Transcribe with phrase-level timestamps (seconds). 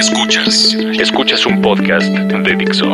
[0.00, 0.74] Escuchas.
[0.98, 2.86] Escuchas un podcast de Dixo.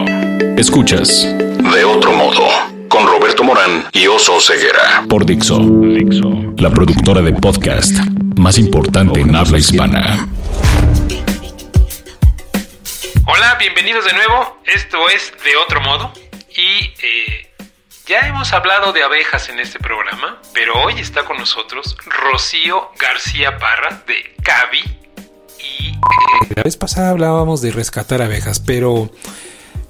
[0.59, 1.25] Escuchas.
[1.73, 2.43] De otro modo.
[2.89, 5.05] Con Roberto Morán y Oso Ceguera.
[5.09, 5.57] Por Dixo.
[5.61, 6.53] Dixo.
[6.59, 7.93] La productora de podcast
[8.37, 10.27] más importante en habla hispana.
[13.29, 14.61] Hola, bienvenidos de nuevo.
[14.65, 16.13] Esto es De Otro Modo.
[16.57, 17.55] Y eh,
[18.07, 23.59] ya hemos hablado de abejas en este programa, pero hoy está con nosotros Rocío García
[23.59, 24.96] Parra de Cavi.
[26.51, 29.11] Y La vez pasada hablábamos de rescatar abejas, pero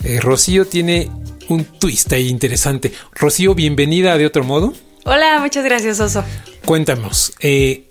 [0.05, 1.11] eh, Rocío tiene
[1.49, 2.93] un twist ahí interesante.
[3.13, 4.73] Rocío, bienvenida de otro modo.
[5.05, 6.25] Hola, muchas gracias, Oso.
[6.65, 7.87] Cuéntanos, eh,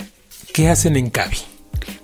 [0.54, 1.38] ¿qué hacen en Cavi?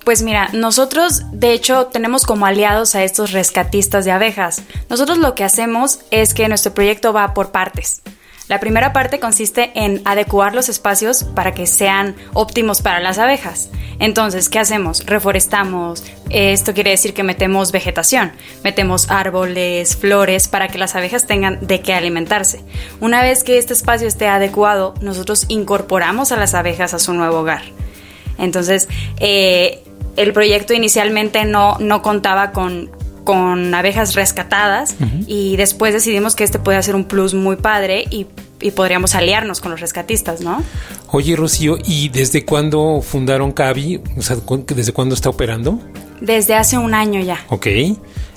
[0.05, 4.63] Pues mira, nosotros de hecho tenemos como aliados a estos rescatistas de abejas.
[4.90, 8.02] Nosotros lo que hacemos es que nuestro proyecto va por partes.
[8.52, 13.70] La primera parte consiste en adecuar los espacios para que sean óptimos para las abejas.
[13.98, 15.05] Entonces, ¿qué hacemos?
[15.05, 16.04] Reforestamos.
[16.30, 21.79] Esto quiere decir que metemos vegetación, metemos árboles, flores para que las abejas tengan de
[21.79, 22.62] qué alimentarse.
[22.99, 27.40] Una vez que este espacio esté adecuado, nosotros incorporamos a las abejas a su nuevo
[27.40, 27.62] hogar.
[28.38, 28.90] Entonces,
[29.22, 29.82] eh,
[30.18, 32.91] el proyecto inicialmente no, no contaba con,
[33.24, 34.96] con abejas rescatadas
[35.27, 38.28] y después decidimos que este puede ser un plus muy padre y,
[38.60, 40.63] y podríamos aliarnos con los rescatistas, ¿no?
[41.12, 44.02] Oye, Rocío, ¿y desde cuándo fundaron Cavi?
[44.18, 45.80] O sea, ¿cu- ¿desde cuándo está operando?
[46.22, 47.44] Desde hace un año ya.
[47.50, 47.68] Ok.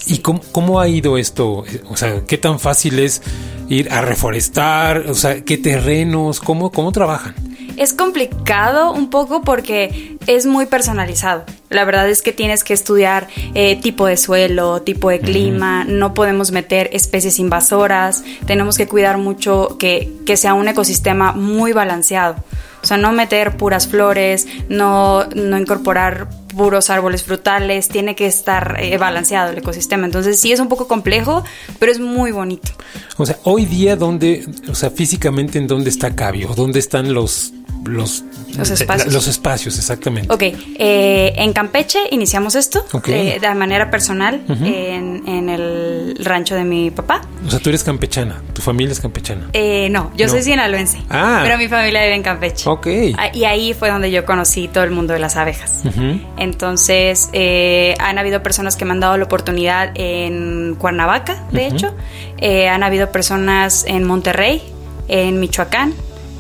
[0.07, 1.65] ¿Y cómo, cómo ha ido esto?
[1.89, 3.23] O sea, ¿qué tan fácil es
[3.69, 5.07] ir a reforestar?
[5.09, 6.41] O sea, ¿qué terrenos?
[6.41, 7.35] ¿Cómo, cómo trabajan?
[7.77, 11.45] Es complicado un poco porque es muy personalizado.
[11.71, 16.15] La verdad es que tienes que estudiar eh, tipo de suelo, tipo de clima, no
[16.15, 22.37] podemos meter especies invasoras, tenemos que cuidar mucho que, que sea un ecosistema muy balanceado.
[22.85, 28.77] O sea, no meter puras flores, no, no incorporar puros árboles frutales, tiene que estar
[28.79, 30.05] eh, balanceado el ecosistema.
[30.05, 31.43] Entonces sí es un poco complejo,
[31.79, 32.73] pero es muy bonito.
[33.17, 36.45] O sea, hoy día, ¿dónde, o sea, físicamente en dónde está Cavi?
[36.45, 37.55] ¿O dónde están los...
[37.85, 38.25] Los,
[38.57, 39.13] Los espacios.
[39.13, 40.33] Los espacios, exactamente.
[40.33, 43.09] Ok, eh, en Campeche iniciamos esto Ok.
[43.09, 47.21] eh, de manera personal en, en el rancho de mi papá.
[47.47, 49.51] O sea, tú eres campechana, tu familia es campechana.
[49.53, 50.33] Eh, no, yo No.
[50.33, 51.41] soy sinaloense, Ah.
[51.43, 52.69] pero mi familia vive en Campeche.
[52.69, 52.87] Ok.
[53.19, 55.83] Ah, Y ahí fue donde yo conocí todo el mundo de las abejas.
[55.85, 56.21] Ujú.
[56.39, 61.95] Entonces, eh, han habido personas que me han dado la oportunidad en Cuernavaca, de hecho.
[62.39, 64.63] Eh, han habido personas en Monterrey,
[65.09, 65.93] en Michoacán,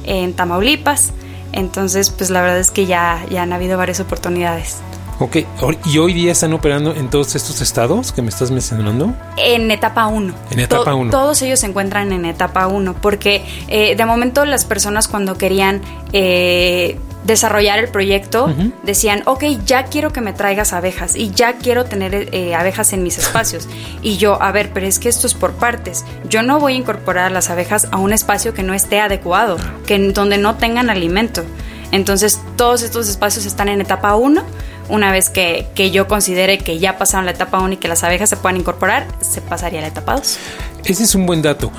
[0.06, 1.12] en Tamaulipas.
[1.55, 4.79] Entonces, pues la verdad es que ya, ya han habido varias oportunidades.
[5.21, 5.37] Ok,
[5.85, 9.15] ¿y hoy día están operando en todos estos estados que me estás mencionando?
[9.37, 10.35] En etapa 1.
[10.51, 11.13] En etapa uno.
[11.13, 15.83] Todos ellos se encuentran en etapa 1 porque eh, de momento las personas cuando querían
[16.13, 21.85] eh, desarrollar el proyecto decían, ok, ya quiero que me traigas abejas y ya quiero
[21.85, 23.69] tener eh, abejas en mis espacios.
[24.03, 26.05] y yo, a ver, pero es que esto es por partes.
[26.29, 29.99] Yo no voy a incorporar las abejas a un espacio que no esté adecuado, que
[30.12, 31.45] donde no tengan alimento.
[31.93, 34.43] Entonces todos estos espacios están en etapa 1.
[34.89, 38.05] Una vez que, que yo considere que ya pasaron la etapa 1 y que las
[38.05, 40.39] abejas se puedan incorporar, se pasaría a la etapa 2.
[40.85, 41.71] Ese es un buen dato.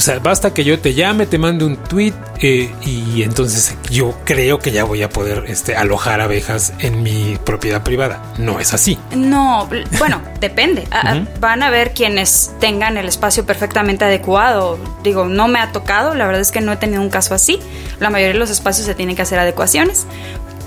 [0.00, 4.14] O sea, basta que yo te llame, te mande un tweet eh, y entonces yo
[4.24, 8.22] creo que ya voy a poder este, alojar abejas en mi propiedad privada.
[8.38, 8.98] No es así.
[9.14, 9.68] No,
[9.98, 10.88] bueno, depende.
[10.90, 14.78] Ah, Van a ver quienes tengan el espacio perfectamente adecuado.
[15.02, 17.60] Digo, no me ha tocado, la verdad es que no he tenido un caso así.
[17.98, 20.06] La mayoría de los espacios se tienen que hacer adecuaciones.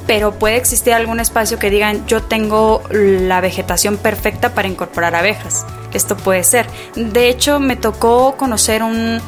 [0.06, 5.66] Pero puede existir algún espacio que digan, yo tengo la vegetación perfecta para incorporar abejas.
[5.94, 6.68] Esto puede ser.
[6.96, 9.22] De hecho, me tocó conocer un,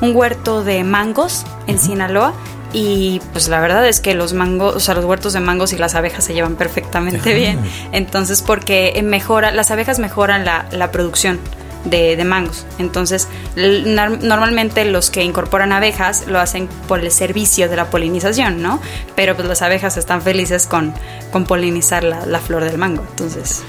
[0.00, 2.32] un huerto de mangos en Sinaloa.
[2.72, 5.76] Y pues la verdad es que los mangos, o sea, los huertos de mangos y
[5.76, 7.58] las abejas se llevan perfectamente bien.
[7.92, 11.40] Entonces, porque mejora, las abejas mejoran la, la producción
[11.84, 12.66] de, de mangos.
[12.78, 18.80] Entonces, normalmente los que incorporan abejas lo hacen por el servicio de la polinización, ¿no?
[19.16, 20.92] Pero pues las abejas están felices con,
[21.32, 23.02] con polinizar la, la flor del mango.
[23.10, 23.62] Entonces,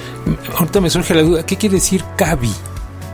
[0.58, 2.53] Ahorita me surge la duda, ¿qué quiere decir Cavi?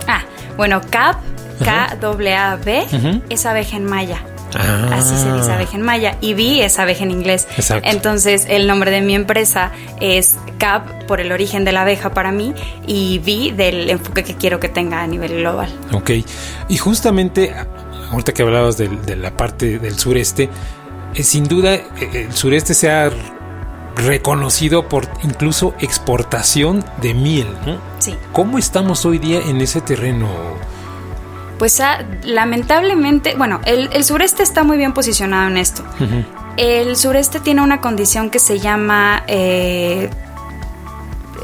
[0.07, 0.23] ah,
[0.57, 1.15] bueno, CAB,
[1.63, 4.21] K-A-B, es abeja en maya.
[4.55, 4.89] Ah.
[4.93, 6.17] Así se dice abeja en maya.
[6.21, 7.47] Y B es abeja en inglés.
[7.57, 7.87] Exacto.
[7.89, 12.31] Entonces, el nombre de mi empresa es CAB por el origen de la abeja para
[12.31, 12.53] mí
[12.85, 15.69] y B del enfoque que quiero que tenga a nivel global.
[15.93, 16.11] Ok.
[16.67, 17.53] Y justamente,
[18.11, 20.49] ahorita que hablabas de, la parte del sureste,
[21.13, 23.09] eh, sin duda eh, el sureste se ha
[23.95, 27.47] reconocido por incluso exportación de miel.
[27.65, 27.79] ¿no?
[27.99, 28.15] Sí.
[28.31, 30.27] ¿Cómo estamos hoy día en ese terreno?
[31.57, 35.83] Pues ah, lamentablemente, bueno, el, el sureste está muy bien posicionado en esto.
[36.55, 40.09] El sureste tiene una condición que se llama eh,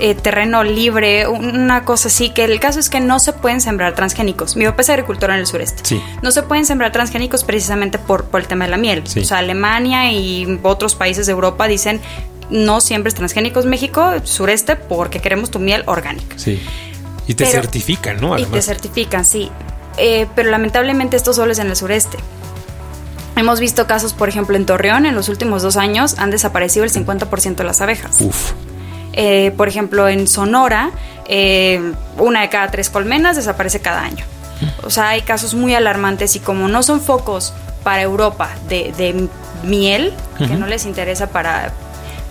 [0.04, 3.96] eh, terreno libre, una cosa así, que el caso es que no se pueden sembrar
[3.96, 4.56] transgénicos.
[4.58, 5.82] Mi papá es agricultor en el sureste.
[5.86, 6.04] Sí.
[6.22, 9.04] No se pueden sembrar transgénicos precisamente por, por el tema de la miel.
[9.06, 9.22] Sí.
[9.22, 12.02] O sea, Alemania y otros países de Europa dicen
[12.50, 16.36] no siembres transgénicos México, sureste, porque queremos tu miel orgánica.
[16.38, 16.62] Sí.
[17.26, 18.34] Y te Pero- certifican, ¿no?
[18.38, 18.66] Y te Además.
[18.66, 19.50] certifican, sí.
[19.98, 22.18] Eh, pero lamentablemente esto solo es en el sureste.
[23.38, 26.92] Hemos visto casos, por ejemplo, en Torreón, en los últimos dos años han desaparecido el
[26.92, 28.18] 50% de las abejas.
[28.20, 28.52] Uf.
[29.14, 30.92] Eh, por ejemplo, en Sonora,
[31.28, 34.26] eh, una de cada tres colmenas desaparece cada año.
[34.84, 39.28] O sea, hay casos muy alarmantes y como no son focos para Europa de, de
[39.64, 41.74] miel, que no les interesa para,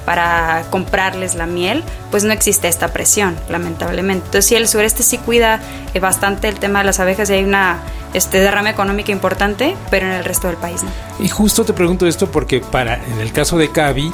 [0.05, 4.25] para comprarles la miel, pues no existe esta presión, lamentablemente.
[4.26, 5.61] Entonces, sí, el sureste sí cuida
[5.94, 7.81] eh, bastante el tema de las abejas y hay una
[8.14, 10.90] este, derrama económica importante, pero en el resto del país no.
[11.19, 14.12] Y justo te pregunto esto porque para en el caso de Cavi,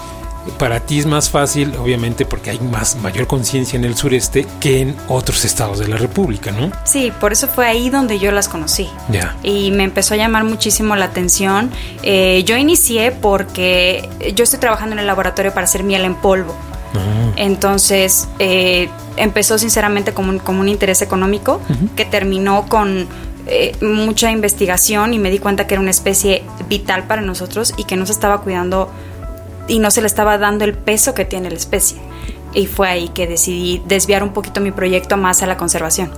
[0.59, 4.81] para ti es más fácil, obviamente, porque hay más mayor conciencia en el sureste que
[4.81, 6.71] en otros estados de la República, ¿no?
[6.85, 8.89] Sí, por eso fue ahí donde yo las conocí.
[9.11, 9.37] Ya.
[9.43, 11.71] y me empezó a llamar muchísimo la atención.
[12.03, 16.55] Eh, yo inicié porque yo estoy trabajando en el laboratorio para hacer miel en polvo.
[16.95, 21.61] Ah, Entonces eh, empezó sinceramente como un, como un interés económico
[21.97, 23.06] que terminó con
[23.47, 27.85] eh, mucha investigación y me di cuenta que era una especie vital para nosotros y
[27.85, 28.91] que no se estaba cuidando
[29.69, 31.99] y no se le estaba dando el peso que tiene la especie.
[32.55, 36.11] Y fue ahí que decidí desviar un poquito mi proyecto más a la conservación.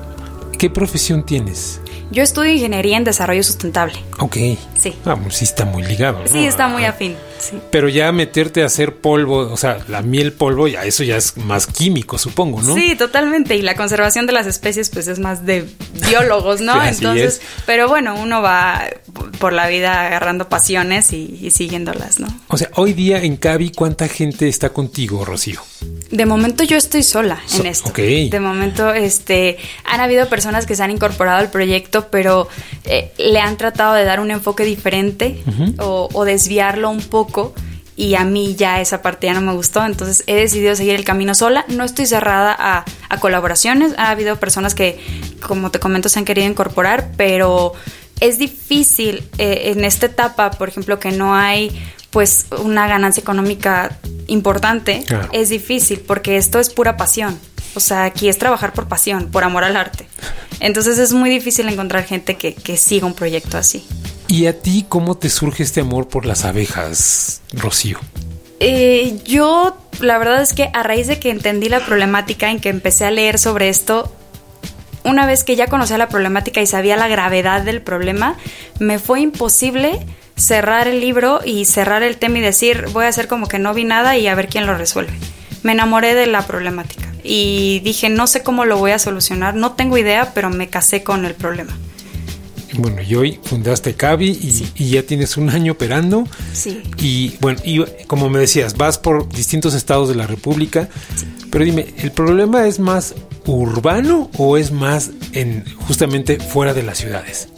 [0.59, 1.81] ¿Qué profesión tienes?
[2.11, 3.95] Yo estudio ingeniería en desarrollo sustentable.
[4.19, 4.37] Ok.
[4.77, 4.95] Sí.
[5.05, 6.21] Ah, pues sí está muy ligado.
[6.21, 6.27] ¿no?
[6.27, 7.17] Sí, está muy afín.
[7.41, 7.59] Sí.
[7.71, 11.37] Pero ya meterte a hacer polvo, o sea, la miel polvo, ya eso ya es
[11.39, 12.75] más químico, supongo, ¿no?
[12.75, 13.57] Sí, totalmente.
[13.57, 15.65] Y la conservación de las especies, pues es más de
[16.09, 16.83] biólogos, ¿no?
[16.85, 17.41] Entonces, es.
[17.67, 18.85] pero bueno, uno va
[19.39, 22.29] por la vida agarrando pasiones y, y siguiéndolas, ¿no?
[22.49, 25.61] O sea, hoy día en Cavi, ¿cuánta gente está contigo, Rocío?
[26.11, 27.89] De momento yo estoy sola en So- esto.
[27.91, 27.99] ok.
[28.31, 32.49] De momento, este, han habido personas que se han incorporado al proyecto, pero
[32.85, 35.43] eh, le han tratado de dar un enfoque diferente
[35.79, 37.30] o, o desviarlo un poco.
[37.97, 41.05] Y a mí ya esa parte ya no me gustó, entonces he decidido seguir el
[41.05, 41.67] camino sola.
[41.69, 43.93] No estoy cerrada a, a colaboraciones.
[43.99, 44.99] Ha habido personas que,
[45.47, 47.75] como te comento, se han querido incorporar, pero
[48.21, 51.71] es difícil eh, en esta etapa, por ejemplo, que no hay
[52.11, 53.99] pues una ganancia económica
[54.29, 55.29] importante, Claro.
[55.33, 57.39] es difícil porque esto es pura pasión.
[57.75, 60.07] O sea, aquí es trabajar por pasión, por amor al arte.
[60.59, 63.87] Entonces es muy difícil encontrar gente que, que siga un proyecto así.
[64.31, 67.99] ¿Y a ti cómo te surge este amor por las abejas, Rocío?
[68.61, 72.69] Eh, yo, la verdad es que a raíz de que entendí la problemática, en que
[72.69, 74.15] empecé a leer sobre esto,
[75.03, 78.37] una vez que ya conocía la problemática y sabía la gravedad del problema,
[78.79, 79.99] me fue imposible
[80.37, 83.75] cerrar el libro y cerrar el tema y decir, voy a hacer como que no
[83.75, 85.13] vi nada y a ver quién lo resuelve.
[85.65, 89.73] Me enamoré de la problemática y dije, no sé cómo lo voy a solucionar, no
[89.73, 91.77] tengo idea, pero me casé con el problema.
[92.75, 96.27] Bueno, y hoy fundaste Cavi y, y ya tienes un año operando.
[96.53, 96.83] Sí.
[96.99, 100.89] Y bueno, y como me decías, vas por distintos estados de la República.
[101.51, 103.15] Pero dime, ¿el problema es más
[103.47, 107.49] urbano o es más en justamente fuera de las ciudades?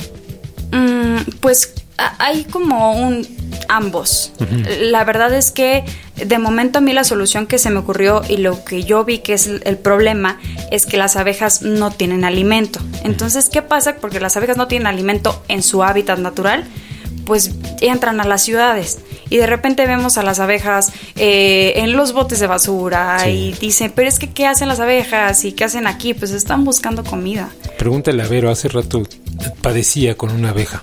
[0.70, 3.26] Mm, pues hay como un
[3.68, 4.32] ambos.
[4.80, 5.84] La verdad es que
[6.16, 9.18] de momento a mí la solución que se me ocurrió y lo que yo vi
[9.18, 10.38] que es el el problema
[10.70, 12.80] es que las abejas no tienen alimento.
[13.04, 13.96] Entonces, ¿qué pasa?
[13.96, 16.64] Porque las abejas no tienen alimento en su hábitat natural,
[17.24, 18.98] pues entran a las ciudades
[19.30, 23.30] y de repente vemos a las abejas eh, en los botes de basura Sí.
[23.30, 26.14] y dicen, pero es que ¿qué hacen las abejas y qué hacen aquí?
[26.14, 27.48] Pues están buscando comida.
[27.78, 29.02] Pregúntale a Vero, hace rato
[29.62, 30.82] padecía con una abeja.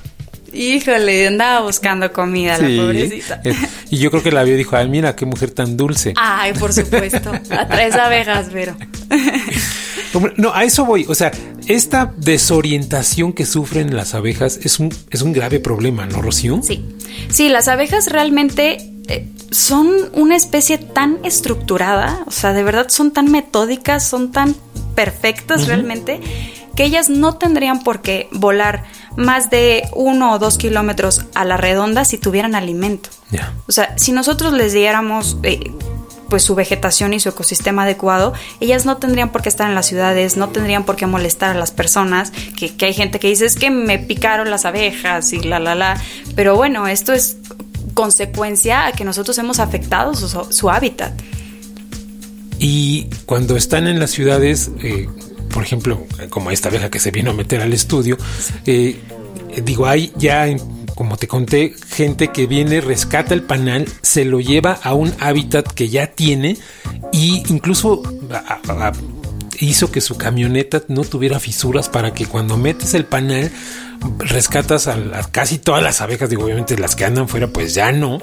[0.53, 2.75] Híjole, andaba buscando comida Sí.
[2.75, 3.41] la pobrecita.
[3.89, 6.13] Y yo creo que la vio y dijo, ay, mira qué mujer tan dulce.
[6.15, 7.31] Ay, por supuesto.
[7.49, 8.75] Atraes abejas, Vero.
[10.13, 11.05] Hombre, No, a eso voy.
[11.07, 11.31] O sea,
[11.67, 16.61] esta desorientación que sufren las abejas es un, es un grave problema, ¿no, Rocío?
[16.63, 16.83] Sí.
[17.29, 18.77] Sí, las abejas realmente
[19.07, 24.55] eh, son una especie tan estructurada, o sea, de verdad son tan metódicas, son tan
[24.95, 26.19] perfectas realmente,
[26.75, 28.83] que ellas no tendrían por qué volar
[29.19, 33.09] más de uno o dos kilómetros a la redonda si tuvieran alimento.
[33.67, 35.71] O sea, si nosotros les diéramos eh,
[36.29, 39.87] pues su vegetación y su ecosistema adecuado, ellas no tendrían por qué estar en las
[39.87, 43.45] ciudades, no tendrían por qué molestar a las personas, que, que hay gente que dice
[43.45, 46.01] es que me picaron las abejas y la la la,
[46.35, 47.37] pero bueno, esto es
[47.93, 51.11] consecuencia a que nosotros hemos afectado su, su hábitat.
[52.57, 55.07] Y cuando están en las ciudades, eh,
[55.49, 58.17] por ejemplo, como esta abeja que se vino a meter al estudio,
[58.65, 58.99] eh,
[59.63, 60.47] digo, hay ya
[60.99, 65.65] como te conté, gente que viene, rescata el panal, se lo lleva a un hábitat
[65.65, 66.57] que ya tiene
[67.13, 68.03] y incluso
[69.61, 73.49] hizo que su camioneta no tuviera fisuras para que cuando metes el panal
[74.17, 74.97] rescatas a,
[75.31, 78.19] casi todas las abejas, digo, obviamente las que andan fuera pues ya no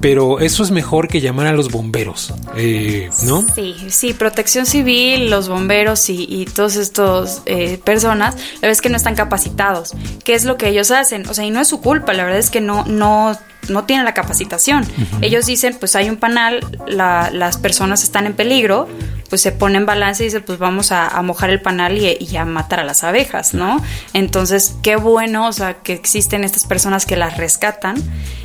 [0.00, 3.44] pero eso es mejor que llamar a los bomberos, eh, ¿no?
[3.54, 8.80] Sí, sí, protección civil, los bomberos y, y todos estos eh, personas, la verdad es
[8.80, 9.92] que no están capacitados.
[10.24, 11.28] ¿Qué es lo que ellos hacen?
[11.28, 13.36] O sea, y no es su culpa, la verdad es que no, no,
[13.68, 14.84] no tienen la capacitación.
[15.20, 18.88] Ellos dicen, pues hay un panal, las personas están en peligro,
[19.30, 22.44] pues se pone en balance y dice, pues vamos a, mojar el panal y, a
[22.44, 23.82] matar a las abejas, ¿no?
[24.12, 27.96] Entonces, qué bueno, o sea, que existen estas personas que las rescatan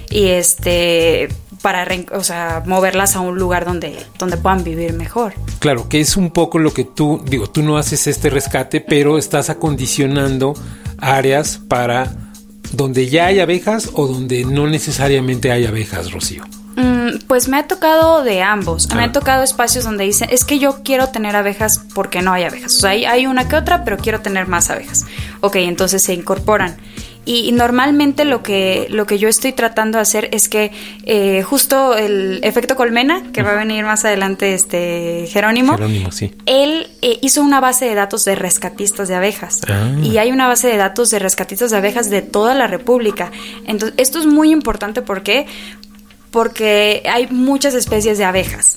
[0.10, 1.27] y este
[1.62, 5.34] para o sea, moverlas a un lugar donde, donde puedan vivir mejor.
[5.58, 9.18] Claro, que es un poco lo que tú, digo, tú no haces este rescate, pero
[9.18, 10.54] estás acondicionando
[11.00, 12.12] áreas para
[12.72, 16.44] donde ya hay abejas o donde no necesariamente hay abejas, Rocío.
[16.75, 18.88] Mm, pues me ha tocado de ambos.
[18.94, 22.44] Me ha tocado espacios donde dicen, es que yo quiero tener abejas porque no hay
[22.44, 22.75] abejas.
[22.75, 25.05] O sea, hay, hay una que otra, pero quiero tener más abejas.
[25.41, 26.77] Ok, entonces se incorporan.
[27.25, 30.72] Y, normalmente lo que, lo que yo estoy tratando de hacer es que
[31.05, 36.36] eh, justo el efecto colmena, que va a venir más adelante este Jerónimo, Jerónimo sí.
[36.46, 39.62] él eh, hizo una base de datos de rescatistas de abejas.
[39.67, 39.91] Ah.
[40.03, 43.32] Y hay una base de datos de rescatistas de abejas de toda la República.
[43.65, 45.48] Entonces, esto es muy importante porque
[46.36, 48.75] porque hay muchas especies de abejas.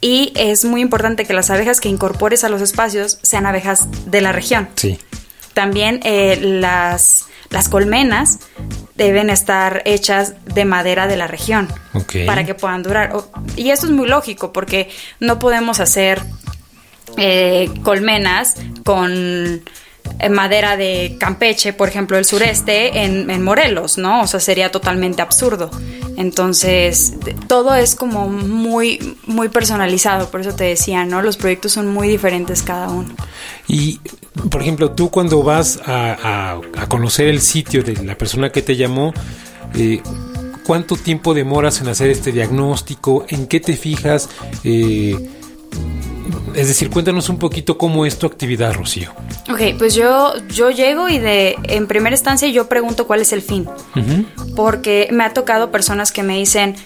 [0.00, 4.22] Y es muy importante que las abejas que incorpores a los espacios sean abejas de
[4.22, 4.70] la región.
[4.76, 4.98] Sí.
[5.52, 8.38] También eh, las las colmenas
[8.94, 11.68] deben estar hechas de madera de la región
[12.24, 13.12] para que puedan durar.
[13.54, 14.88] Y esto es muy lógico porque
[15.20, 16.22] no podemos hacer
[17.18, 19.62] eh, colmenas con
[20.30, 24.22] madera de Campeche, por ejemplo, el sureste, en, Morelos, ¿no?
[24.22, 25.70] O sea, sería totalmente absurdo.
[26.16, 27.14] Entonces,
[27.48, 31.20] todo es como muy, muy personalizado, por eso te decía, ¿no?
[31.22, 33.14] Los proyectos son muy diferentes cada uno.
[33.66, 34.00] Y,
[34.50, 39.12] por ejemplo, tú cuando vas a, conocer el sitio de la persona que te llamó,
[39.74, 40.00] eh,
[40.64, 43.26] ¿cuánto tiempo demoras en hacer este diagnóstico?
[43.28, 44.28] ¿En qué te fijas?
[44.62, 45.16] Eh,
[46.54, 49.12] es decir, cuéntanos un poquito cómo es tu actividad, Rocío.
[49.50, 53.42] Ok, pues yo, yo llego y de en primera instancia yo pregunto cuál es el
[53.42, 53.68] fin.
[54.56, 56.76] Porque me ha tocado personas que me dicen,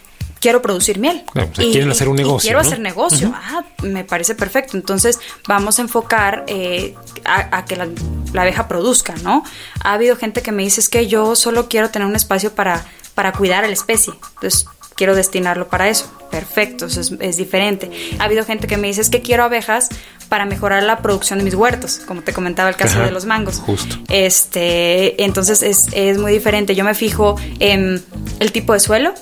[0.41, 1.25] quiero producir miel.
[1.59, 2.49] y, quieren hacer un negocio.
[2.49, 3.33] quiero hacer negocio.
[3.35, 4.77] Ah, me parece perfecto.
[4.77, 6.95] Entonces vamos a enfocar eh,
[7.25, 7.89] a, que la,
[8.33, 9.45] la, abeja produzca, ¿no?
[9.81, 12.85] Ha habido gente que me dice es que yo solo quiero tener un espacio para,
[13.15, 14.15] para cuidar a la especie.
[14.35, 14.67] Entonces
[14.99, 16.13] quiero destinarlo para eso.
[16.31, 17.91] Perfecto, eso es, diferente.
[18.19, 19.89] Ha habido gente que me dice es que quiero abejas
[20.29, 23.61] para mejorar la producción de mis huertos, como te comentaba el caso de los mangos.
[23.61, 23.97] Justo.
[24.09, 26.75] Este, entonces es, es, muy diferente.
[26.75, 28.05] Yo me fijo en
[28.41, 29.15] el tipo de suelo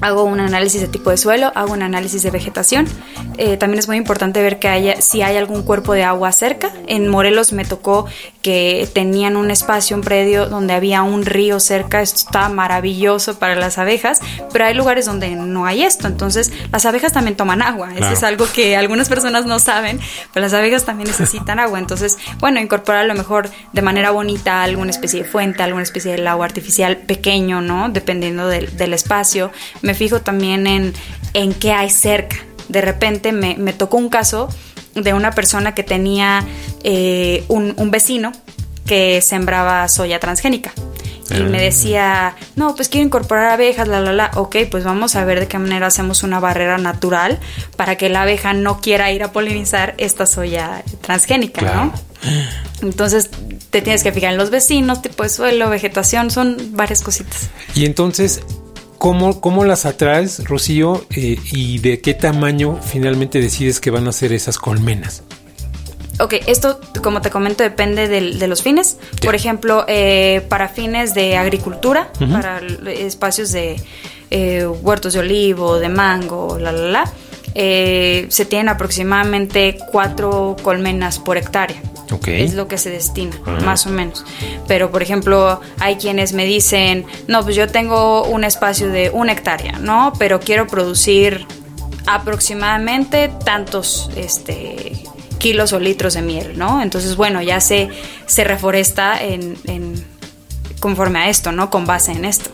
[0.00, 2.86] hago un análisis de tipo de suelo, hago un análisis de vegetación.
[3.38, 6.72] Eh, también es muy importante ver que haya, si hay algún cuerpo de agua cerca.
[6.86, 8.06] En Morelos me tocó
[8.42, 12.00] que tenían un espacio, un predio donde había un río cerca.
[12.00, 14.20] Esto está maravilloso para las abejas,
[14.52, 16.06] pero hay lugares donde no hay esto.
[16.06, 17.90] Entonces, las abejas también toman agua.
[17.94, 20.00] Eso es algo que algunas personas no saben,
[20.32, 21.78] pero las abejas también necesitan agua.
[21.78, 26.16] Entonces, bueno, incorporar a lo mejor de manera bonita alguna especie de fuente, alguna especie
[26.16, 27.88] de agua artificial pequeño, ¿no?
[27.88, 29.50] Dependiendo del, del espacio
[29.82, 30.92] me fijo también en,
[31.34, 32.36] en qué hay cerca.
[32.68, 34.48] De repente me, tocó un caso
[34.94, 36.44] de una persona que tenía
[36.84, 38.32] eh, un, vecino
[38.86, 40.72] que sembraba soya transgénica.
[41.30, 41.62] Y me ah.
[41.62, 44.32] decía, no, pues quiero incorporar abejas, la, la, la.
[44.34, 47.38] Ok, pues vamos a ver de qué manera hacemos una barrera natural
[47.76, 51.92] para que la abeja no quiera ir a polinizar esta soya transgénica, ¿no?
[52.82, 53.30] Entonces
[53.70, 57.48] te tienes que fijar en los vecinos, tipo de suelo, vegetación, son varias cositas.
[57.74, 58.42] Y entonces
[59.00, 61.06] ¿Cómo, ¿Cómo, las atraes, Rocío?
[61.16, 65.22] Eh, ¿Y de qué tamaño finalmente decides que van a ser esas colmenas?
[66.18, 68.98] Ok, esto, como te comento, depende de, los fines.
[69.24, 73.80] Por ejemplo, eh, para fines de agricultura, para espacios de
[74.30, 77.12] eh, huertos de olivo, de mango, la, la, la,
[77.54, 81.80] se tienen aproximadamente cuatro colmenas por hectárea.
[82.44, 84.24] Es lo que se destina, más o menos.
[84.66, 89.32] Pero, por ejemplo, hay quienes me dicen, no, pues yo tengo un espacio de una
[89.32, 90.12] hectárea, ¿no?
[90.18, 91.46] Pero quiero producir
[92.06, 95.04] aproximadamente tantos este,
[95.38, 96.82] kilos o litros de miel, ¿no?
[96.82, 97.88] Entonces, bueno, ya se,
[98.26, 99.56] se reforesta en,
[100.80, 101.70] conforme a esto, ¿no?
[101.70, 102.50] Con base en esto.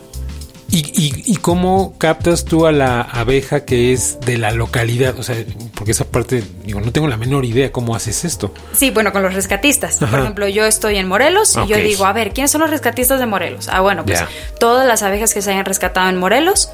[0.69, 5.19] ¿Y, cómo captas tú a la abeja que es de la localidad?
[5.19, 5.37] O sea,
[5.75, 8.53] porque esa parte, digo, no tengo la menor idea cómo haces esto.
[8.73, 9.99] Sí, bueno, con los rescatistas.
[9.99, 13.21] Por ejemplo, yo estoy en Morelos y yo digo, a ver, ¿quiénes son los rescatistas
[13.21, 13.69] de Morelos?
[13.69, 14.21] Ah, bueno, pues
[14.59, 16.71] todas las abejas que se hayan rescatado en Morelos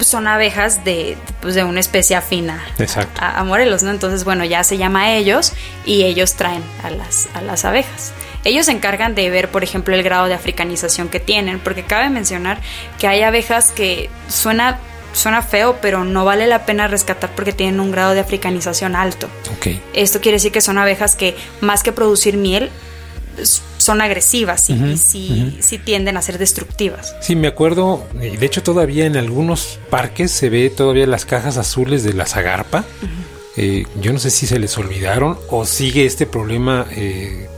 [0.00, 2.64] son abejas de, pues, de una especie afina
[3.18, 3.90] a, a, Morelos, ¿no?
[3.90, 5.52] Entonces, bueno, ya se llama a ellos
[5.84, 8.12] y ellos traen a las, a las abejas.
[8.44, 12.08] Ellos se encargan de ver, por ejemplo, el grado de africanización que tienen, porque cabe
[12.10, 12.60] mencionar
[12.98, 14.78] que hay abejas que suena
[15.14, 19.28] suena feo, pero no vale la pena rescatar porque tienen un grado de africanización alto.
[19.56, 19.82] Okay.
[19.94, 22.70] Esto quiere decir que son abejas que más que producir miel
[23.88, 27.16] son agresivas y, sí, tienden a ser destructivas.
[27.22, 32.04] Sí, me acuerdo, de hecho todavía en algunos parques se ve todavía las cajas azules
[32.04, 32.84] de la zagarpa.
[33.56, 37.48] Eh, yo no sé si se les olvidaron o sigue este problema eh,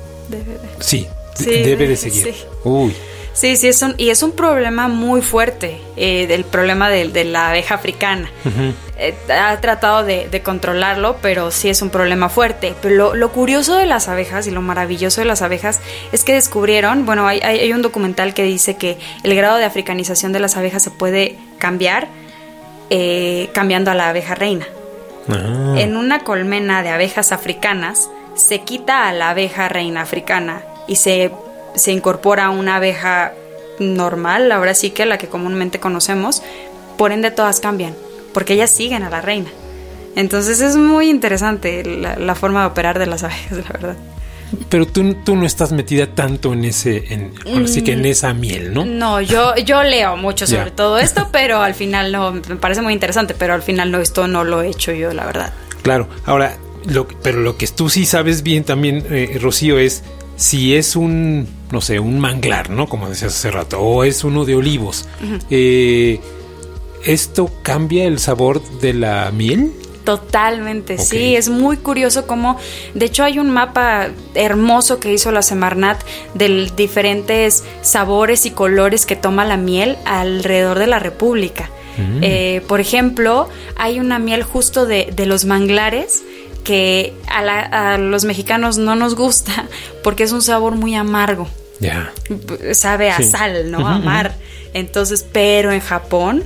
[0.79, 1.09] Sí,
[1.41, 2.33] debe de seguir.
[2.33, 2.45] Sí.
[2.63, 2.95] Uy.
[3.33, 7.51] Sí, sí, es un, y es un problema muy fuerte, eh, el problema de, la
[7.51, 8.31] abeja africana.
[8.99, 12.75] Eh, ha tratado de, controlarlo, pero sí es un problema fuerte.
[12.83, 15.81] Pero lo, curioso de las abejas y lo maravilloso de las abejas
[16.13, 20.33] es que descubrieron, bueno, hay, hay, un documental que dice que el grado de africanización
[20.33, 22.09] de las abejas se puede cambiar
[22.93, 24.67] eh, cambiando a la abeja reina.
[25.29, 25.77] Ah.
[25.79, 31.31] En una colmena de abejas africanas, se quita a la abeja reina africana y se,
[31.75, 33.33] se incorpora una abeja
[33.79, 36.43] normal, ahora sí que la que comúnmente conocemos,
[36.97, 37.95] por ende todas cambian,
[38.33, 39.51] porque ellas siguen a la reina.
[40.17, 43.97] Entonces es muy interesante la, forma de operar de las abejas, la verdad.
[44.69, 47.33] Pero tú, tú no estás metida tanto en ese, en,
[47.65, 48.85] así que en mm, esa miel, ¿no?
[48.85, 52.93] No, yo, yo leo mucho sobre todo esto, pero al final no, me parece muy
[52.93, 55.53] interesante, pero al final no, esto no lo he hecho yo, la verdad.
[55.83, 56.57] Claro, ahora,
[57.23, 60.03] pero lo que tú sí sabes bien también, eh, Rocío, es
[60.41, 62.89] si es un, no sé, un manglar, ¿no?
[62.89, 65.07] Como decías hace rato, o es uno de olivos.
[65.51, 66.19] Eh,
[67.05, 69.71] ¿Esto cambia el sabor de la miel?
[70.05, 72.57] Totalmente, sí, es muy curioso como,
[72.95, 76.01] de hecho hay un mapa hermoso que hizo la Semarnat
[76.33, 81.69] de diferentes sabores y colores que toma la miel alrededor de la República.
[81.99, 82.21] Mm.
[82.23, 86.23] Eh, por ejemplo, hay una miel justo de, de los manglares
[86.61, 89.67] que a, los mexicanos no nos gusta
[90.03, 91.49] porque es un sabor muy amargo.
[91.81, 92.13] Ya.
[92.73, 93.87] Sabe a sal, ¿no?
[93.87, 94.35] a mar.
[94.75, 96.45] Entonces, pero en Japón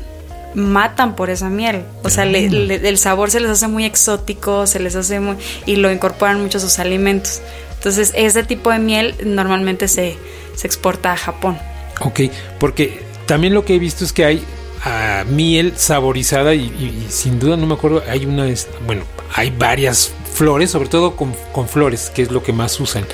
[0.54, 1.84] matan por esa miel.
[2.02, 5.36] O sea, el sabor se les hace muy exótico, se les hace muy...
[5.66, 7.42] y lo incorporan mucho a sus alimentos.
[7.74, 10.16] Entonces, ese tipo de miel normalmente se,
[10.54, 11.58] se exporta a Japón.
[12.00, 12.20] Ok,
[12.58, 14.44] porque también lo que he visto es que hay
[14.84, 18.46] a miel saborizada y, sin duda no me acuerdo, hay una,
[18.86, 21.34] bueno, hay varias flores, sobre todo con,
[21.68, 23.06] flores, que es lo que más usan.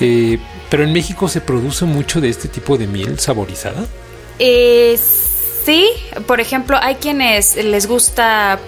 [0.00, 0.38] Eh,
[0.70, 3.84] pero en México se produce mucho de este tipo de miel saborizada.
[4.38, 4.98] Eh,
[5.64, 5.90] sí,
[6.26, 8.58] por ejemplo, hay quienes les gusta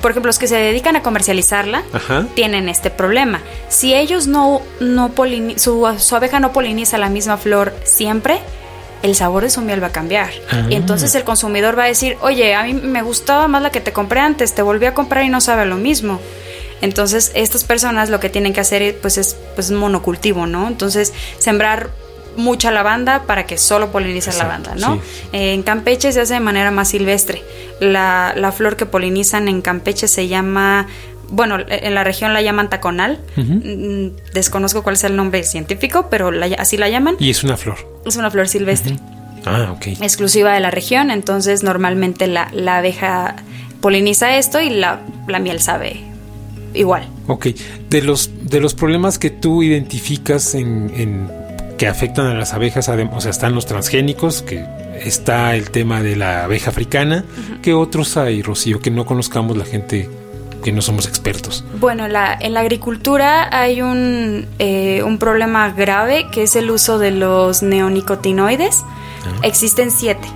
[0.00, 1.82] por ejemplo, los que se dedican a comercializarla
[2.34, 3.40] tienen este problema.
[3.68, 5.12] Si ellos no, no
[5.56, 8.40] su, su, abeja no poliniza la misma flor siempre,
[9.02, 10.30] el sabor de su miel va a cambiar.
[10.50, 10.66] Ah.
[10.68, 13.80] Y entonces el consumidor va a decir, oye, a mí me gustaba más la que
[13.80, 16.20] te compré antes, te volví a comprar y no sabe lo mismo.
[16.80, 20.66] Entonces estas personas lo que tienen que hacer pues es pues monocultivo, ¿no?
[20.66, 21.90] Entonces sembrar
[22.36, 25.00] mucha lavanda para que solo polinice la lavanda, ¿no?
[25.32, 27.42] En Campeche se hace de manera más silvestre.
[27.78, 30.86] La, la flor que polinizan en Campeche se llama
[31.32, 33.18] bueno, en la región la llaman taconal.
[33.36, 37.16] Mm, desconozco cuál es el nombre científico, pero así la llaman.
[37.18, 37.78] Y es una flor.
[38.04, 38.98] Es una flor silvestre.
[39.46, 39.86] Ah, ok.
[40.02, 43.36] Exclusiva de la región, entonces normalmente la, abeja
[43.80, 45.00] poliniza esto y la,
[45.40, 46.00] miel sabe
[46.74, 47.08] igual.
[47.28, 47.46] Ok.
[47.88, 51.30] De los, de los problemas que tú identificas en,
[51.78, 54.64] que afectan a las abejas, o sea, están los transgénicos, que
[55.02, 57.24] está el tema de la abeja africana.
[57.62, 60.10] ¿Qué otros hay, Rocío, que no conozcamos la gente
[60.62, 61.64] que no somos expertos?
[61.78, 66.98] Bueno, la, en la agricultura hay un, eh, un problema grave que es el uso
[66.98, 68.82] de los neonicotinoides.
[68.82, 69.40] Ah.
[69.42, 70.28] Existen siete.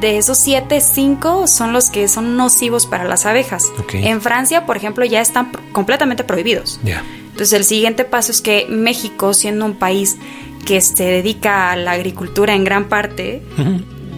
[0.00, 3.70] De esos siete, cinco son los que son nocivos para las abejas.
[3.92, 6.80] En Francia, por ejemplo, ya están completamente prohibidos.
[6.82, 10.16] Entonces, el siguiente paso es que México, siendo un país
[10.64, 13.42] que se dedica a la agricultura en gran parte,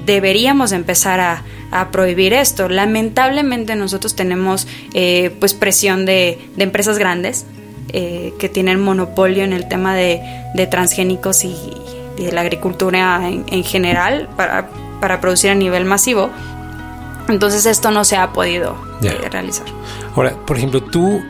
[0.09, 2.69] deberíamos empezar a, a prohibir esto.
[2.69, 7.47] Lamentablemente nosotros tenemos eh, pues presión de, empresas grandes
[7.91, 10.21] eh, que tienen monopolio en el tema de,
[10.71, 11.55] transgénicos y,
[12.17, 16.31] de la agricultura en, general para, para, producir a nivel masivo.
[17.29, 19.67] Entonces esto no se ha podido eh, realizar.
[20.17, 21.23] Ahora, por ejemplo, tú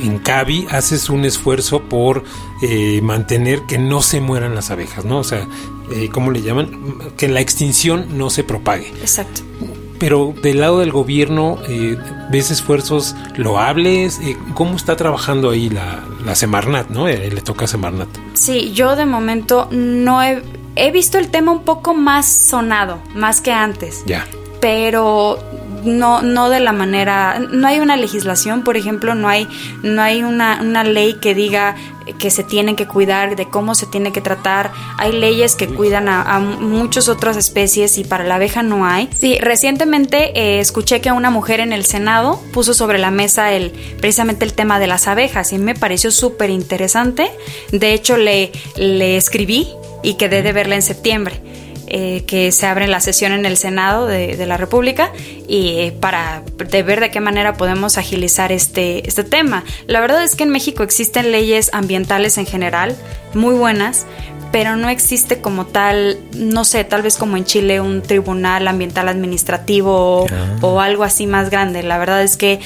[0.00, 2.24] en Cavi haces un esfuerzo por
[2.62, 5.18] eh, mantener que no se mueran las abejas, ¿no?
[5.18, 5.46] O sea,
[5.94, 6.98] eh, ¿cómo le llaman?
[7.16, 8.88] Que la extinción no se propague.
[9.00, 9.42] Exacto.
[9.98, 11.96] Pero del lado del gobierno, eh,
[12.28, 14.18] ¿ves esfuerzos loables?
[14.20, 17.06] Eh, ¿Cómo está trabajando ahí la, la Semarnat, no?
[17.06, 18.08] Eh, le toca a Semarnat.
[18.34, 20.42] Sí, yo de momento no he,
[20.74, 24.02] he visto el tema un poco más sonado, más que antes.
[24.04, 24.26] Ya.
[24.60, 25.38] Pero
[25.84, 29.48] no, no de la manera, no hay una legislación, por ejemplo, no hay,
[29.82, 31.76] no hay una, una ley que diga
[32.18, 34.72] que se tienen que cuidar, de cómo se tiene que tratar.
[34.98, 39.08] Hay leyes que cuidan a, muchas otras especies y para la abeja no hay.
[39.18, 43.70] Sí, recientemente eh, escuché que una mujer en el Senado puso sobre la mesa el,
[44.00, 47.30] precisamente el tema de las abejas y me pareció súper interesante.
[47.70, 49.68] De hecho, le, le escribí
[50.02, 51.40] y quedé de verla en septiembre.
[51.94, 55.12] Eh, que se abre la sesión en el Senado de, de la República
[55.46, 59.62] y eh, para de ver de qué manera podemos agilizar este, este tema.
[59.88, 62.96] La verdad es que en México existen leyes ambientales en general
[63.34, 64.06] muy buenas,
[64.52, 69.08] pero no existe como tal, no sé, tal vez como en Chile un tribunal ambiental
[69.08, 70.56] administrativo Ah.
[70.62, 71.82] o algo así más grande.
[71.82, 72.60] La verdad es que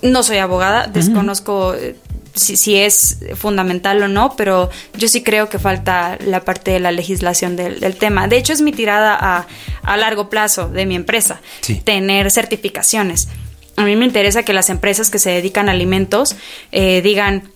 [0.00, 1.96] no soy abogada, desconozco eh,
[2.34, 6.80] si, si es fundamental o no, pero yo sí creo que falta la parte de
[6.80, 8.26] la legislación del, del tema.
[8.28, 9.46] De hecho, es mi tirada a,
[9.82, 11.76] a largo plazo de mi empresa, Sí.
[11.84, 13.28] tener certificaciones.
[13.76, 16.36] A mí me interesa que las empresas que se dedican a alimentos
[16.72, 17.50] eh, digan,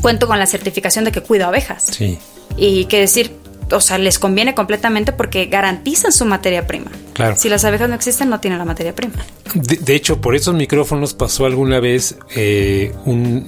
[0.00, 1.84] cuento con la certificación de que cuido abejas.
[1.90, 2.18] Sí.
[2.56, 3.32] Y que decir,
[3.70, 6.90] o sea, les conviene completamente porque garantizan su materia prima.
[7.12, 7.36] Claro.
[7.36, 9.24] Si las abejas no existen, no tienen la materia prima.
[9.54, 13.44] De, de hecho, por esos micrófonos pasó alguna vez eh, un,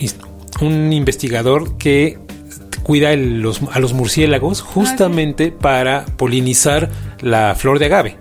[0.61, 2.19] un investigador que
[2.83, 6.91] cuida el- los- a los murciélagos justamente para polinizar
[7.21, 8.19] la flor de agave.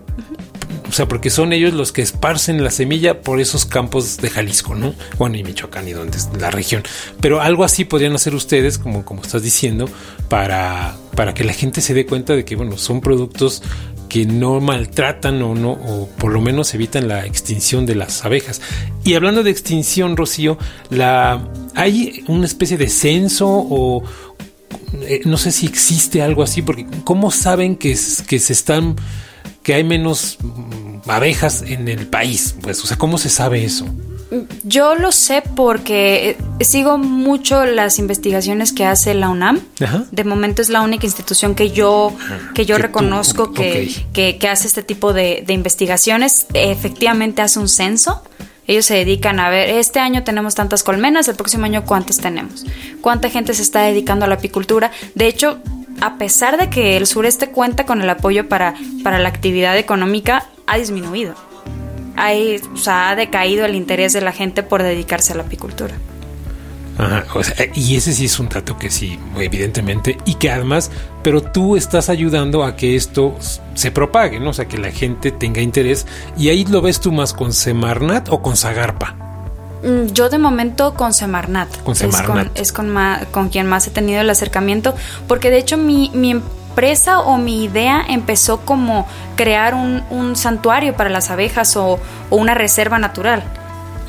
[0.87, 4.75] O sea, porque son ellos los que esparcen la semilla por esos campos de Jalisco,
[4.75, 4.93] ¿no?
[5.17, 6.83] Bueno, y Michoacán y donde es la región.
[7.19, 9.89] Pero algo así podrían hacer ustedes, como, como estás diciendo,
[10.29, 13.63] para, para que la gente se dé cuenta de que, bueno, son productos
[14.13, 18.61] que no maltratan o no, o por lo menos evitan la extinción de las abejas.
[19.03, 20.59] Y hablando de extinción, Rocío,
[20.91, 24.03] la, ¿hay una especie de censo o
[25.01, 26.61] eh, no sé si existe algo así?
[26.61, 27.97] Porque ¿cómo saben que,
[28.27, 28.97] que se están,
[29.63, 32.55] que hay menos mm, abejas en el país?
[32.61, 33.87] Pues, o sea, ¿cómo se sabe eso?
[34.63, 39.59] Yo lo sé porque eh, sigo mucho las investigaciones que hace la UNAM.
[39.83, 40.05] Ajá.
[40.11, 42.11] De momento es la única institución que yo,
[42.55, 46.47] que yo Que tú- reconozco que, que, que hace este tipo de, de investigaciones.
[46.53, 48.23] Efectivamente hace un censo.
[48.65, 52.65] Ellos se dedican a ver, este año tenemos tantas colmenas, el próximo año cuántas tenemos,
[53.01, 54.89] cuánta gente se está dedicando a la apicultura.
[55.15, 55.59] De hecho,
[55.99, 60.45] a pesar de que el sureste cuenta con el apoyo para, para la actividad económica,
[60.65, 61.35] ha disminuido.
[62.15, 65.95] Hay, o sea, ha decaído el interés de la gente por dedicarse a la apicultura.
[66.95, 70.91] Ajá, o sea, y ese sí es un dato que sí, evidentemente, y que además,
[71.23, 73.35] pero tú estás ayudando a que esto
[73.73, 74.51] se propague, ¿no?
[74.51, 76.05] O sea, que la gente tenga interés,
[76.37, 79.15] y ahí lo ves tú más con Semarnat o con Zagarpa.
[79.83, 81.81] Mm, Yo de momento con Semarnat.
[81.81, 82.49] Con Es Semarnat.
[82.49, 84.93] con, es con, ma- con quien más he tenido el acercamiento,
[85.27, 86.39] porque de hecho mi, mi
[86.77, 89.05] empresa o mi idea empezó como
[89.35, 91.99] crear un, un santuario para las abejas o,
[92.31, 93.43] o una reserva natural,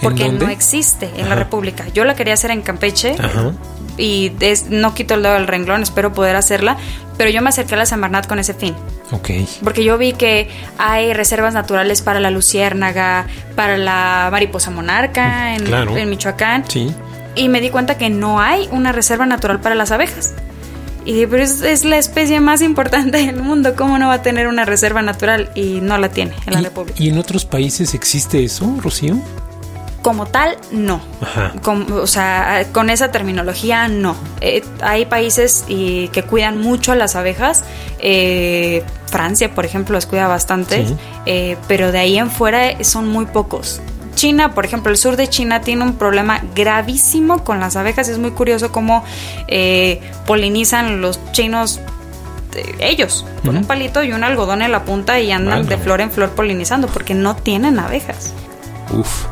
[0.02, 1.34] porque no existe en la.
[1.34, 1.84] República.
[1.92, 3.52] Yo la quería hacer en Campeche Ajá.
[3.98, 6.78] y es- no quito el dedo del renglón, espero poder hacerla,
[7.18, 8.74] pero yo me acerqué a la Semarnat con ese fin.
[9.12, 9.30] Ok.
[9.62, 10.48] Porque yo vi que
[10.78, 15.94] hay reservas naturales para la luciérnaga, para la mariposa monarca en, Claro.
[15.98, 16.64] en Michoacán.
[16.66, 16.94] Sí.
[17.36, 20.32] Y me di cuenta que no hay una reserva natural para las abejas.
[21.04, 24.22] Y dije, pero es, es la especie más importante del mundo, ¿cómo no va a
[24.22, 25.50] tener una reserva natural?
[25.54, 27.02] Y no la tiene en la ¿Y, República.
[27.02, 29.16] y en otros países existe eso, Rocío?
[30.00, 31.00] Como tal, no.
[31.22, 31.52] Ajá.
[31.62, 34.16] Con- o sea, con esa terminología, no.
[34.42, 37.64] Eh, hay países y, que cuidan mucho a las abejas.
[38.00, 40.86] Eh, Francia, por ejemplo, las cuida bastante.
[40.86, 40.96] Sí.
[41.24, 43.80] Eh, pero de ahí en fuera son muy pocos.
[44.14, 48.08] China, por ejemplo, el sur de China tiene un problema gravísimo con las abejas.
[48.08, 49.04] Es muy curioso cómo
[49.48, 51.80] eh, polinizan los chinos
[52.54, 56.00] eh, ellos, con un palito y un algodón en la punta y andan de flor
[56.00, 58.32] en flor polinizando porque no tienen abejas.
[58.92, 59.26] Uf.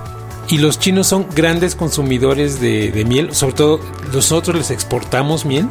[0.49, 3.81] Y los chinos son grandes consumidores de, de miel, sobre todo
[4.13, 5.69] nosotros les exportamos miel.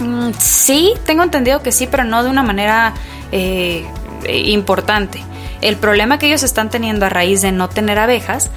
[0.00, 2.94] Mm, sí, tengo entendido que sí, pero no de una manera
[3.30, 3.84] eh,
[4.28, 5.22] importante.
[5.62, 8.50] El problema que ellos están teniendo a raíz de no tener abejas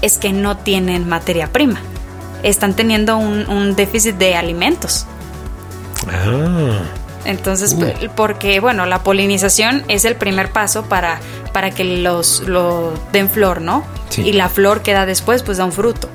[0.00, 1.80] es que no tienen materia prima.
[2.42, 5.06] Están teniendo un, un déficit de alimentos.
[6.10, 6.80] Ah.
[7.24, 11.20] Entonces, p- porque bueno, la polinización es el primer paso para,
[11.52, 13.84] para que los lo den flor, ¿no?
[14.08, 14.22] Sí.
[14.22, 16.08] Y la flor que da después, pues da un fruto.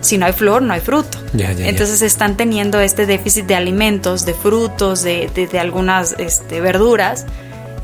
[0.00, 1.18] si no hay flor, no hay fruto.
[1.66, 7.24] Entonces están teniendo este déficit de alimentos, de frutos, de, de, algunas este, verduras.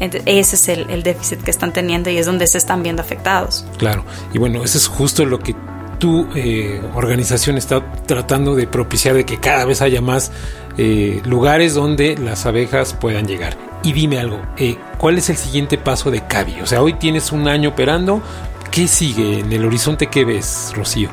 [0.01, 3.67] Ese es el, déficit que están teniendo y es donde se están viendo afectados.
[3.79, 5.55] Claro, y bueno, eso es justo lo que
[5.99, 10.33] tu eh, organización está tratando de propiciar de que cada vez haya más
[10.79, 13.57] eh, lugares donde las abejas puedan llegar.
[13.83, 16.61] Y dime algo, eh, ¿cuál es el siguiente paso de Cavi?
[16.63, 18.23] O sea, hoy tienes un año operando,
[18.71, 21.11] ¿qué sigue en el horizonte que ves, Rocío?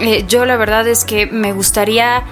[0.00, 2.24] Eh, yo la verdad es que me gustaría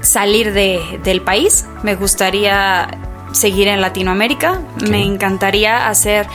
[0.00, 2.88] salir del país, me gustaría
[3.32, 6.26] seguir en Latinoamérica, me encantaría hacer,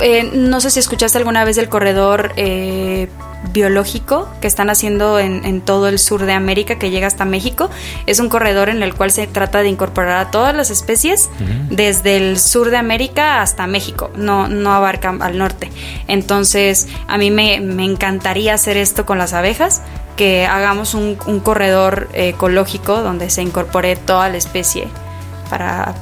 [0.00, 3.08] eh, no sé si escuchaste alguna vez del corredor eh,
[3.52, 7.70] biológico que están haciendo en, todo el sur de América que llega hasta México.
[8.06, 11.28] Es un corredor en el cual se trata de incorporar a todas las especies
[11.68, 15.70] desde el sur de América hasta México, no, no abarca al norte.
[16.08, 19.82] Entonces a mí me, encantaría hacer esto con las abejas,
[20.16, 24.86] que hagamos un, un corredor ecológico donde se incorpore toda la especie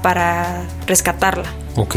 [0.02, 1.50] para, rescatarla.
[1.76, 1.96] Ok.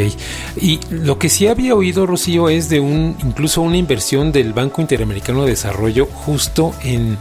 [0.58, 4.82] Y lo que sí había oído, Rocío, es de un incluso una inversión del Banco
[4.82, 7.18] Interamericano de Desarrollo justo en,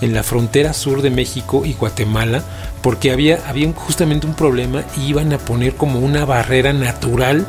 [0.00, 2.42] en la frontera sur de México y Guatemala,
[2.82, 7.46] porque había, había justamente un problema y iban a poner como una barrera natural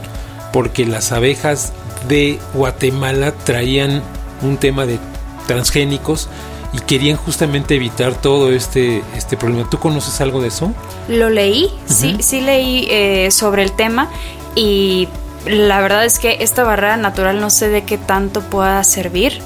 [0.54, 1.72] porque las abejas
[2.08, 4.02] de Guatemala traían
[4.42, 5.00] un tema de
[5.48, 6.30] transgénicos
[6.74, 9.70] y querían justamente evitar todo este, este problema.
[9.70, 10.74] ¿Tú conoces algo de eso?
[11.08, 14.10] Lo leí, sí, sí leí eh, sobre el tema
[14.56, 15.08] y
[15.46, 19.42] la verdad es que esta barrera natural no sé de qué tanto pueda servir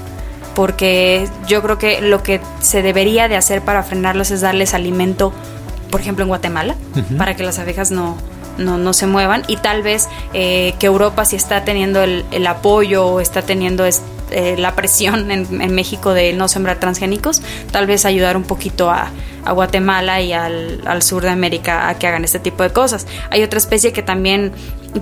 [0.56, 5.34] porque yo creo que lo que se debería de hacer para frenarlos es darles alimento,
[5.92, 6.76] por ejemplo en Guatemala,
[7.18, 8.18] para que las abejas no,
[8.58, 13.06] no, se muevan y tal vez eh, que Europa si está teniendo el, el apoyo
[13.06, 13.86] o está teniendo
[14.32, 19.12] eh, la presión en, México de no sembrar transgénicos, tal vez ayudar un poquito a,
[19.46, 23.06] Guatemala y al, sur de América a que hagan este tipo de cosas.
[23.30, 24.52] Hay otra especie que también,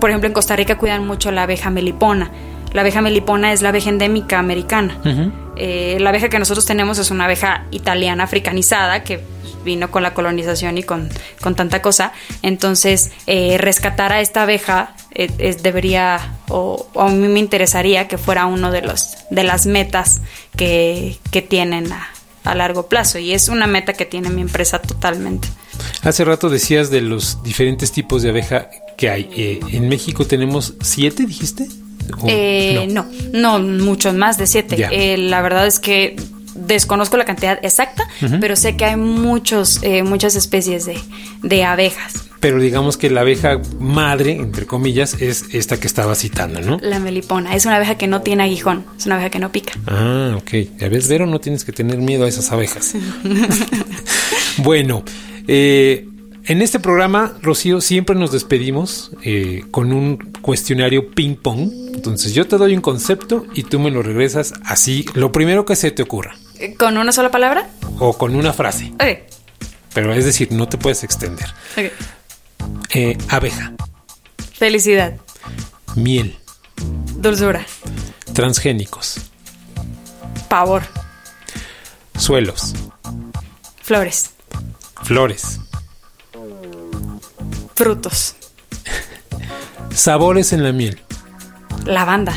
[0.01, 2.29] por ejemplo, en Costa Rica cuidan mucho la abeja melipona.
[2.73, 4.97] La abeja melipona es la abeja endémica americana.
[5.55, 9.23] Eh, la abeja que nosotros tenemos es una abeja italiana africanizada que
[9.63, 11.09] vino con la colonización y con,
[11.55, 12.13] tanta cosa.
[12.41, 18.45] Entonces, eh, rescatar a esta abeja eh, debería, o, a mí me interesaría que fuera
[18.45, 20.21] uno de, los, de las metas
[20.55, 21.17] que,
[21.49, 22.09] tienen a,
[22.55, 23.19] largo plazo.
[23.19, 25.47] Y es una meta que tiene mi empresa totalmente.
[26.01, 29.29] Hace rato decías de los diferentes tipos de abeja que hay.
[29.35, 31.67] Eh, en México tenemos siete, dijiste.
[32.89, 33.07] no?
[33.31, 33.59] no?
[33.59, 35.17] muchos más de siete.
[35.17, 36.17] la verdad es que
[36.55, 38.07] desconozco la cantidad exacta,
[38.39, 40.99] pero sé que hay muchos, eh, muchas especies de,
[41.41, 42.29] de, abejas.
[42.39, 46.77] Pero digamos que la abeja madre, entre comillas, es esta que estaba citando, ¿no?
[46.81, 47.55] La melipona.
[47.55, 49.73] Es una abeja que no tiene aguijón, es una abeja que no pica.
[49.87, 50.51] Ah, ok.
[50.79, 52.93] Ya ves, Vero, no tienes que tener miedo a esas abejas.
[54.57, 55.03] bueno,
[55.47, 56.07] eh,
[56.45, 61.71] en este programa, Rocío, siempre nos despedimos eh, con un cuestionario ping-pong.
[61.93, 65.77] Entonces yo te doy un concepto y tú me lo regresas así, lo primero que
[65.77, 66.35] se te ocurra.
[66.77, 67.69] ¿Con una sola palabra?
[67.99, 68.91] O con una frase.
[68.95, 69.33] Ok.
[69.93, 71.47] Pero es decir, no te puedes extender.
[71.77, 71.91] Ok.
[72.95, 73.73] Eh, abeja.
[74.53, 75.15] Felicidad.
[75.95, 76.37] Miel.
[77.17, 77.65] Dulzura.
[78.33, 79.17] Transgénicos.
[80.47, 80.83] Pavor.
[82.17, 82.73] Suelos.
[83.81, 84.31] Flores.
[85.03, 85.59] Flores.
[87.75, 88.35] Frutos.
[89.93, 91.01] Sabores en la miel.
[91.85, 92.33] Lavanda.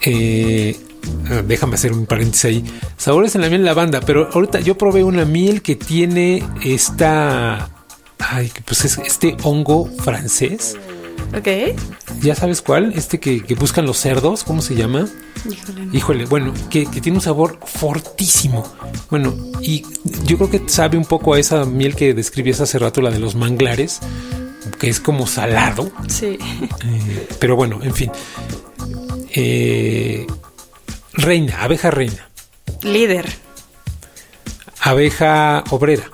[0.00, 0.78] Eh,
[1.46, 2.64] déjame hacer un paréntesis ahí.
[2.96, 7.70] Sabores en la miel lavanda, pero ahorita yo probé una miel que tiene esta.
[8.18, 10.76] Ay, pues es este hongo francés.
[11.36, 11.76] Ok.
[12.22, 12.92] ¿Ya sabes cuál?
[12.94, 15.08] Este que, buscan los cerdos, ¿cómo se llama?
[15.48, 15.88] Híjole.
[15.92, 18.64] Híjole, bueno, que, tiene un sabor fortísimo.
[19.10, 19.84] Bueno, y
[20.24, 23.18] yo creo que sabe un poco a esa miel que describías hace rato, la de
[23.18, 24.00] los manglares,
[24.78, 25.90] que es como salado.
[26.08, 26.38] Sí.
[26.84, 28.10] Eh, pero bueno, en fin.
[29.34, 30.26] Eh,
[31.18, 32.28] Reina, abeja reina.
[32.82, 33.26] Líder.
[34.80, 36.04] Abeja obrera.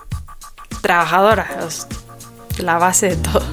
[0.80, 1.68] Trabajadora,
[2.58, 3.44] la base de todo.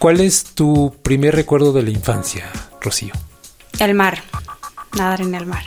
[0.00, 2.50] ¿Cuál es tu primer recuerdo de la infancia,
[2.80, 3.12] Rocío?
[3.78, 4.24] El mar,
[4.96, 5.62] nadar en el mar.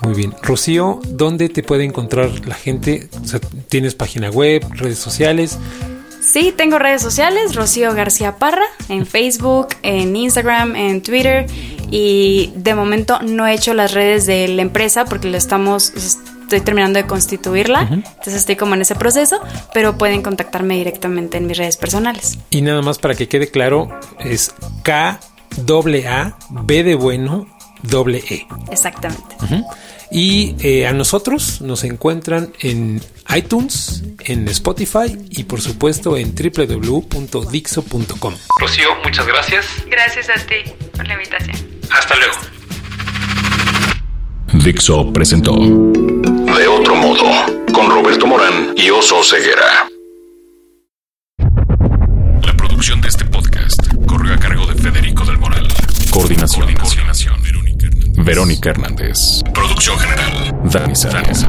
[0.00, 0.34] Muy bien.
[0.42, 3.08] Rocío, ¿dónde te puede encontrar la gente?
[3.68, 5.58] ¿Tienes página web, redes sociales?
[6.20, 11.46] Sí, tengo redes sociales, Rocío García Parra, en Facebook, en Instagram, en Twitter
[11.92, 16.60] y de momento no he hecho las redes de la empresa porque lo estamos estoy
[16.60, 19.40] terminando de constituirla, entonces estoy como en ese proceso,
[19.72, 22.38] pero pueden contactarme directamente en mis redes personales.
[22.50, 23.88] Y nada más para que quede claro,
[24.20, 25.20] es K
[26.06, 27.46] A B de bueno
[27.82, 28.46] doble E.
[28.70, 29.36] Exactamente.
[30.10, 33.00] Y eh, a nosotros nos encuentran en
[33.34, 37.14] iTunes, en Spotify y por supuesto en www.dixo.com.
[38.60, 39.64] Rocío, muchas gracias.
[39.88, 40.56] Gracias a ti
[40.94, 41.71] por la invitación.
[41.96, 42.34] Hasta luego.
[44.64, 47.24] Dixo presentó De otro modo
[47.72, 49.88] con Roberto Morán y Oso Ceguera.
[52.44, 55.68] La producción de este podcast corrió a cargo de Federico del Moral.
[56.10, 56.74] Coordinación.
[56.74, 57.42] Coordinación.
[57.42, 58.24] Verónica Hernández.
[58.24, 59.42] Verónica Hernández.
[59.52, 60.54] Producción general.
[60.64, 61.46] Dani Sánchez.